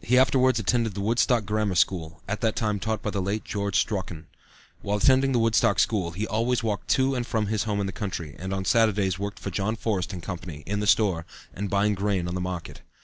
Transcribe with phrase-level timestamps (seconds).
[0.00, 3.76] He afterwards attended the Woodstock Grammar School, at that time taught by the late George
[3.84, 4.26] Strauchan.
[4.82, 7.90] While attending the Woodstock school, he always walked to and from his home in the
[7.92, 11.94] country, and on Saturdays worked for John Forrest & Co., in the store, and buying
[11.96, 12.82] grain on the market.